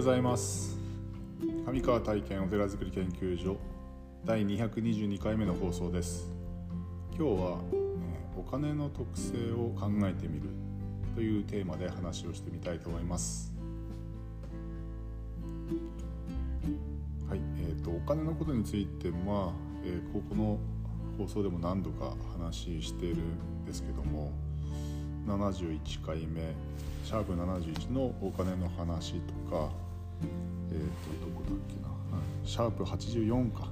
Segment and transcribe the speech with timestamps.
[0.00, 0.78] ございます。
[1.66, 3.58] 上川体験お寺づくり研究所
[4.24, 6.26] 第222回目の放送です。
[7.14, 7.58] 今日は、
[8.34, 10.48] お金の特性を考えてみる
[11.14, 13.52] というテーマで話をしてみたいと思います。
[17.28, 19.52] はい、えーと、お金のことについては、
[19.84, 20.58] えー、ここの
[21.18, 24.32] 放送でも何度か話しているんですけども
[25.26, 26.54] 71回目
[27.04, 29.89] シャープ71のお金の話とか
[30.72, 30.80] えっ、ー、
[31.20, 31.88] とどこだっけな、
[32.44, 33.68] シャープ84か、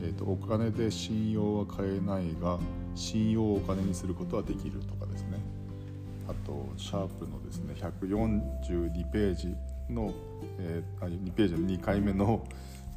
[0.00, 2.58] えーと、お金で信用は買えないが
[2.94, 5.38] 信用をお金にすることはできるとかですね。
[6.28, 9.56] あとシャープのですね142ページ
[9.88, 10.12] の、
[10.58, 12.46] えー、2ページの2回目の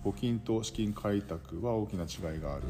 [0.04, 2.64] 募金と資金開拓は大きな違いがある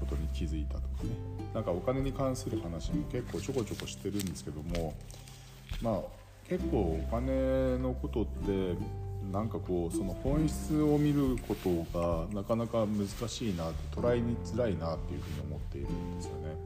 [0.00, 1.10] ことに気づいたとかね。
[1.52, 4.94] なんかお金に関する話も結構ちょこちょこしてるんですけども
[5.82, 6.00] まあ
[6.48, 8.76] 結構お金のことって
[9.32, 16.56] なんかこうその本質を見ることがなかなか難しいなと捉えにづらいなっていうふうに思っているんですよね。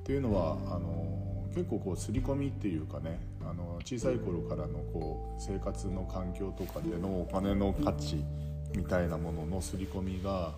[0.00, 8.22] っていうのはあの結構こう刷り込みっていうかねあの小さい頃からのこう生活の環境とかでのお金の価値
[8.76, 10.54] みたいなものの刷り込みが、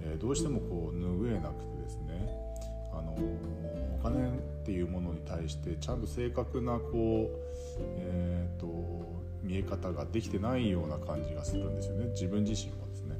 [0.00, 2.28] えー、どうしてもこう拭えなくてですね
[2.92, 4.30] あのお金
[4.66, 7.30] っていうものに対してちゃんと正確なこう、
[8.00, 8.66] えーと、
[9.44, 13.16] 見え方ができてないような感じがするんですよね自分自身もですね。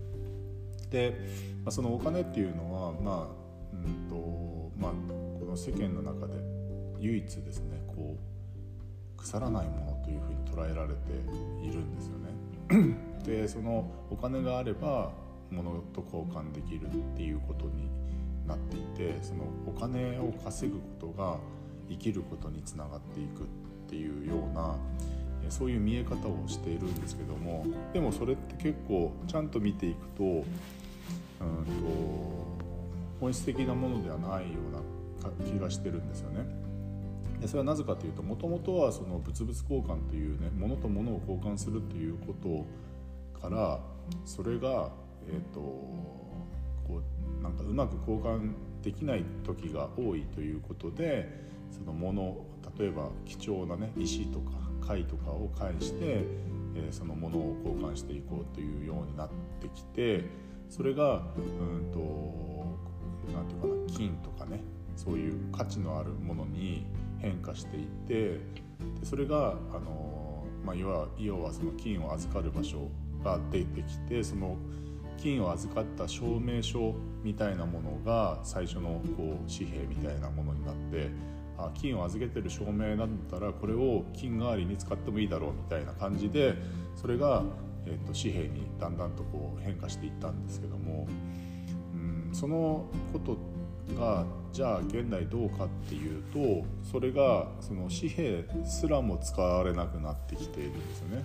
[0.91, 1.17] で、
[1.65, 4.93] まあ、そのお金っていうのはまあうんとまあ
[5.39, 6.35] この世間の中で
[6.99, 11.13] 唯一ですねこう腐らないものというふうに捉えられて
[11.65, 12.97] いるんですよね。
[13.25, 15.13] でそのお金があれば
[15.53, 17.89] 物と交換できるっていうことに
[18.47, 21.39] なっていてそのお金を稼ぐことが
[21.89, 23.47] 生きることにつながっていくっ
[23.89, 24.77] ていうような
[25.51, 30.45] そういう見え方をしているんですけどもでもそれって結構ちゃんと見ていくとうんと
[33.21, 34.81] 本質的なものではないような
[35.45, 36.45] 気がしてるんですよね。
[37.41, 42.35] でそれはなぜかというともともとはその物々交換というね物と物を交換するというこ
[43.35, 43.81] とから
[44.25, 44.91] それが、
[45.29, 47.16] えーと、とこう
[47.47, 48.53] なんかうまく交換
[48.83, 52.45] できない時が多いということでその物
[52.79, 56.25] 例えば貴重なね石とか貝とかを介して、
[56.75, 59.29] えー、その物を交換していこうというようになっ
[59.61, 60.25] てきて
[60.69, 61.99] それがうんと
[63.33, 64.61] 何て言うかな金とかね
[64.97, 66.87] そういう価値のあるものに
[67.19, 68.41] 変化していってで
[69.05, 72.89] それがあの、まあ、要は要はその金を預かる場所
[73.23, 74.57] が出てきてその
[75.17, 81.11] 金を預かった証明書みたいなものが最初のこう紙幣みたいなものになって
[81.59, 86.55] あ金を預けてる証明だったらこれを金代わりに使ってもいいだろうみたいな感じで
[86.95, 87.43] それが、
[87.87, 91.07] えーと、紙幣にだんだんとこう変化していったんですけども
[91.95, 93.37] うんそのこと
[93.99, 101.25] がじゃあ現代どうかっていうとそれがその紙幣すらも使われなくなってきているんですよね。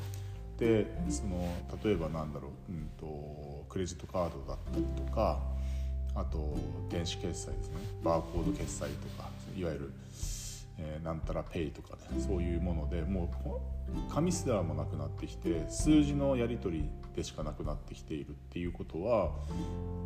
[0.58, 1.52] でその
[1.84, 3.06] 例えばなんだろう、うんと、
[3.72, 5.40] クレジットカードだったりとか
[6.14, 6.58] あと
[6.90, 7.76] 電子決済ですね。
[8.04, 9.94] バーコード決済とかいわゆる、
[10.78, 13.34] えー、なんたらペイとかねそういうものでも
[13.88, 19.32] う紙すらもなくなってきて数字のやり取りでしかなくなってきているっていうことは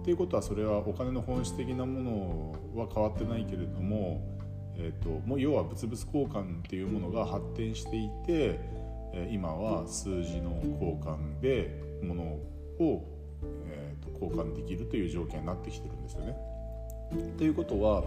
[0.01, 4.21] っていうことはそれはお金の本質的なものは変わってないけれども、
[4.75, 8.59] えーと、もう要は物々交換っていうものが発展していて
[9.31, 12.23] 今は数字の交換で物
[12.79, 13.14] を、
[13.67, 16.37] えー、と交換できるという条件になってきてるんですよね。
[17.37, 18.03] ということは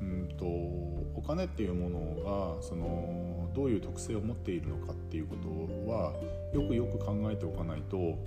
[0.00, 5.48] うんとお金っていうものがそのどういう特性を持っているのかっていうこと
[5.90, 6.12] は
[6.52, 8.18] よくよく考えておかないと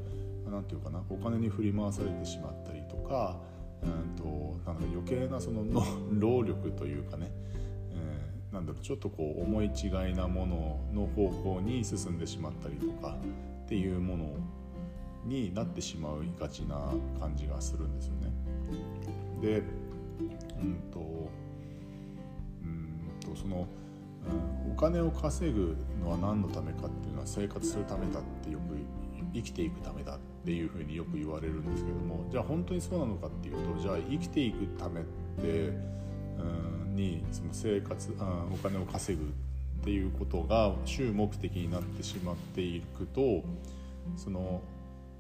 [0.50, 3.38] 何て言うかなお金に振り回されてしまったりとか
[3.84, 5.64] うんとなんか余計なその
[6.20, 7.32] 労力というかね
[8.52, 13.18] なんだろうちょっとこう思い違いなものの方向に進んでしまったりとか
[13.66, 14.26] っていうもの
[15.30, 16.76] になってしまいがちな
[17.20, 18.32] 感じがするんですよね。
[19.42, 19.64] で
[20.62, 21.00] うんと
[22.64, 23.66] うんとその、
[24.70, 28.76] お金を稼ぐのは何のためかっていうのは生活するためだってよく
[29.34, 35.04] 生きていくためだっていうふうによく言われるんですけどもじゃあ本当にそうなのかっていうとじゃあ生きていくためっ
[35.42, 35.48] て
[36.38, 43.44] うんにその生活あお金を稼ぐっていうことが主目的になってしまっていくと
[44.18, 44.62] その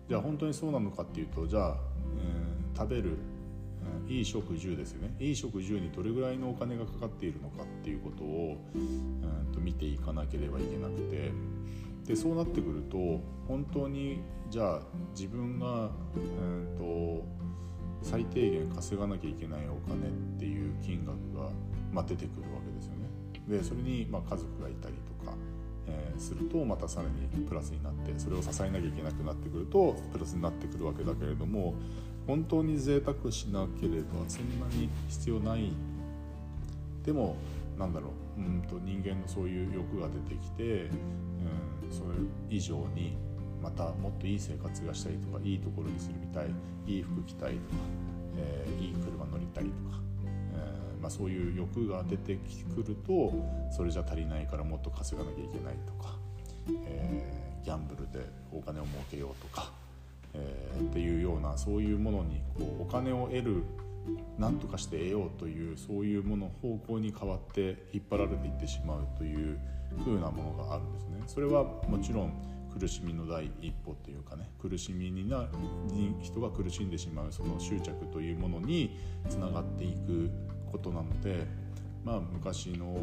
[0.09, 1.77] じゃあ本当にそうなのかっていうとじゃあ、
[2.17, 3.17] えー、食べる
[4.07, 5.15] いい食住ですよね。
[5.19, 11.31] いい食住にどれぐらいのお金がかかっているのかっていうことを、うん、と見ていかなければいけなくて。
[12.09, 12.97] でそうなってくると
[13.47, 14.19] 本当に
[14.49, 14.81] じゃあ
[15.15, 17.23] 自分が、えーと、
[18.01, 21.51] 最低限稼がなきゃいけないお金っていう金額が、
[21.93, 23.09] まあ、出てくるわけですよね。
[23.47, 25.37] でそれにま家族がいたりとか、
[25.89, 31.73] えー、するとまたさらにプラスになってそれを支えなきゃいけなくなってくるとプラスになってくるわけだけれども
[32.27, 35.71] 本当に贅沢しなければそんなに必要ない。
[37.03, 37.35] でも
[37.77, 38.11] なんだろう。
[38.39, 42.09] うんと人間のそういう欲が出てきて、うん、それ
[42.49, 43.17] 以上に
[43.61, 46.49] またもっといい生活がしたいとかいいところに住みたい
[46.87, 47.61] いい服着たいとか、
[48.37, 49.99] えー、いい車乗りたいとか、
[51.09, 52.35] あ、そういう欲が出て
[52.75, 53.33] くると
[53.71, 56.15] それじゃ足りないからもっと稼がなきゃいけないとか、
[56.85, 59.71] えー、ギャンブルでお金を儲けようとか、
[60.33, 63.63] えー、っていうようなそういうものにこうお金を得る
[64.37, 69.59] 何とかして得ようというそういうもの方向に変わって引っ張られていってしまうという
[69.99, 71.23] 風なものがあるんですね。
[71.27, 72.33] それはもちろん
[72.79, 75.47] 苦しみの第一歩っていうかね苦しみにな
[76.21, 78.97] 人が苦しんでしまうその執着というものに
[79.27, 80.29] つながっていく
[80.71, 81.45] ことなので
[82.03, 82.95] まあ昔の、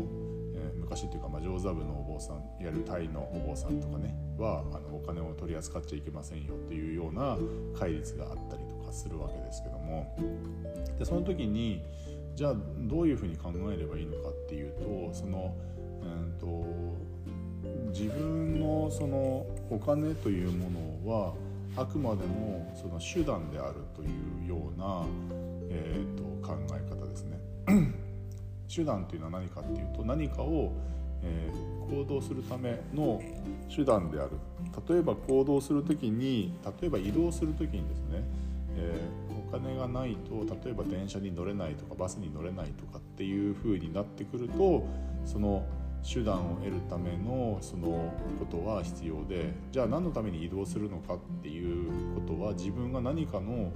[0.55, 7.37] えー、昔っていうか、ま、上座部のお坊さんいわゆるタイのお坊さんとかねはあのお金を取り扱っちゃいけませんよっていうような
[7.79, 10.17] 戒律があったりとかするわけですけども
[10.99, 11.83] でその時に
[12.35, 15.57] じゃあどういうふうに考えればいいのかっていうとその、
[16.03, 16.67] うんと、
[17.99, 20.71] 自分のそのお金というも
[21.05, 21.35] のは
[21.77, 24.07] あくまでもその手段であるとい
[24.45, 25.05] うような、
[25.71, 27.39] えーと、考え方ですね。
[28.75, 30.73] 手段というのは何かっていうと何かを、
[31.23, 33.21] えー、行動するための
[33.75, 34.33] 手段である。
[34.89, 38.25] 例えば行動する時に例えば移動する時にですね、
[38.77, 44.87] えー、お金がないと例えば電車に乗れないとかバスに乗れないとかっていう風になってくると
[45.25, 45.65] その
[46.07, 53.73] 手段を得るためのそのことは必要でじゃあ何のために移動するのかっていうことは自分が何かの、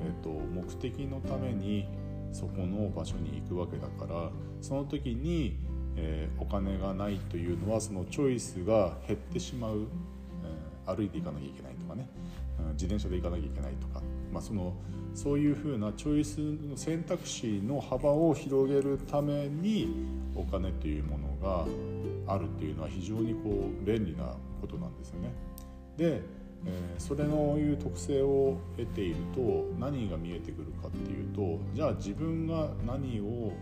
[0.00, 1.86] えーと、目的のために
[2.32, 4.30] そこの場所に行くわけだから
[4.60, 5.58] その時に、
[5.96, 9.86] えー、お金がないというのはそのチョイスが減ってしまう、
[10.86, 12.08] えー、歩いていかなきゃいけないとかね、
[12.60, 14.74] うん、自転車で行かなきゃいけないとか、まあ、その
[15.14, 19.88] そういうふうなチョイスの選択肢の幅を広げるために
[20.36, 21.66] お金というものが
[22.32, 25.32] あるっていうのは非常にこう便利なことなんですよね。
[25.96, 26.22] で、
[26.66, 33.52] えー、それのいう特性を得ていると何が見えてくるかっていうとじゃあ自分が何を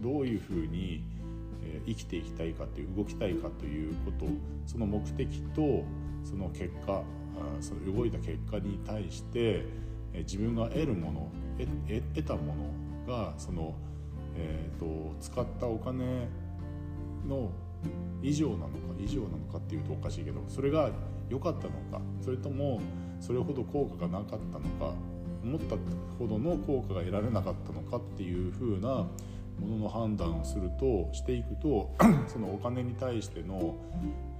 [0.00, 1.04] どういうふうに
[1.86, 4.26] 生きていきたいかという動きたいかということ
[4.66, 5.84] その目的と
[6.24, 7.02] その結果
[7.60, 9.64] その動いた結果に対して
[10.14, 11.30] 自分が得るもの
[12.14, 12.54] 得たも
[13.06, 13.74] のがその、
[14.36, 16.28] えーと、使ったお金
[17.26, 17.50] の
[18.22, 20.90] 以上なのか以上なのかっていうとおかしいけどそれが
[21.28, 22.80] 良かったのかそれとも
[23.20, 24.94] それほど効果がなかったのか
[25.42, 25.76] 思った
[26.18, 29.06] ほどの効果が得られなかったのかっていう風な
[29.58, 31.94] ものの判断をするとしていくと
[32.28, 33.76] そのお金に対しての、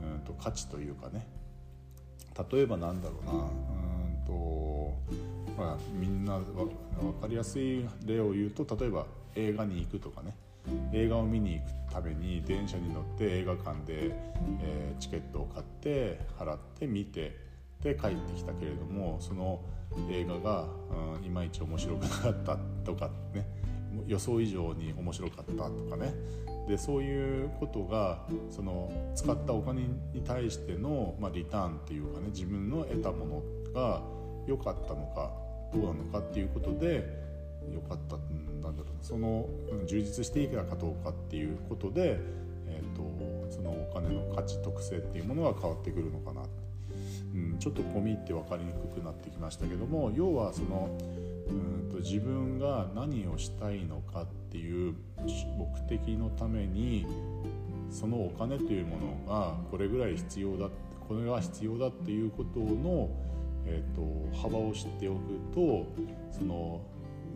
[0.03, 1.27] うんと価値というかね
[2.50, 4.77] 例えばなんだろうなうんと
[5.56, 6.69] まあ、みんな分
[7.20, 10.37] かりやすい例を言うと例えば映画に行くとかね
[10.93, 14.13] 映画を見に行くために電車に乗って映画館で、
[14.63, 17.37] えー、チケットを買って払って見て
[17.82, 19.61] で帰ってきたけれどもその
[20.11, 20.67] 映画が、
[21.19, 23.46] うん、いまいち面白くなかったとかね
[24.06, 26.15] 予想以上に面白かったとかね。
[26.69, 29.82] でそういうことがその使ったお金
[30.13, 33.43] に対しての、まあ、リターンっていうかね自分の得たもの
[33.73, 34.03] が
[34.49, 35.31] 良かったのか
[35.73, 37.26] どうなのかっていうことで
[37.73, 39.49] 良かったんだろうその
[39.87, 42.19] 充実していけたかどうかっていうことで、
[42.67, 46.43] えーと、そのお金の価値特性っていうものが変わってくるのかな、
[47.35, 50.96] うん、ちょっと込み入って分かりにくくなってきましたけども要はその
[51.49, 54.94] うんと自分が何をしたいのかっていう
[55.56, 57.06] 目的のために
[57.91, 58.96] そのお金というも
[59.27, 60.69] のがこれぐらい必要だ
[61.08, 63.11] これが必要だっていうことの
[63.67, 65.20] えーと、幅を知っておく
[65.53, 65.87] と
[66.31, 66.81] その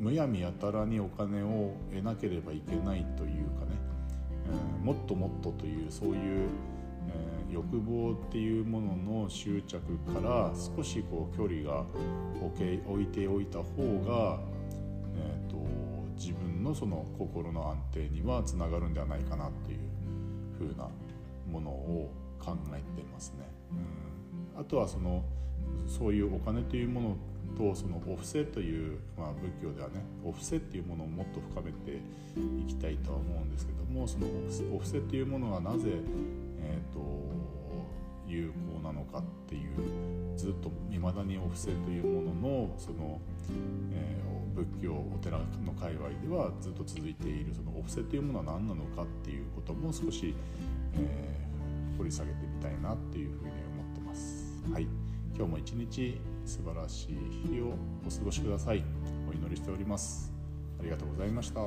[0.01, 3.73] むやみやたらにお金を得なければいけないというかね、
[4.47, 6.49] えー、もっともっとというそういう、
[7.09, 11.85] えー、欲望っていうものの執着から少しこう距離が
[12.89, 13.65] 置いておいた方
[14.07, 14.41] が、
[15.17, 15.57] えーと、
[16.17, 19.81] 自分のその心の安定にはつながるんではないかなという
[20.57, 20.89] ふうな
[21.47, 23.47] ものを考えてますね。
[24.55, 25.23] うん、あとはその
[25.87, 27.17] そういうお金というもの
[27.57, 32.01] とそのお布施という、まあ、仏教ではねお布施っていうものをもっと深めて
[32.63, 34.27] いきたいとは思うんですけどもその
[34.75, 35.91] お布施というものがなぜ、
[36.61, 37.01] えーと、
[38.27, 43.21] 有効なのかっていうずっといまだにお布施というもののその、
[43.93, 50.35] えー、仏教お寺の界隈ではずっと続いているそのお布施というものは何なのかっていうことも少し、
[50.95, 54.63] えー、掘り下げてみたいなっていうふうに思ってます。
[54.73, 54.87] はい、
[55.35, 57.75] 今日も一日素晴らしい日を
[58.07, 58.85] お過ごしください。
[59.29, 60.33] お祈りしております。
[60.79, 61.63] ありがとうございました。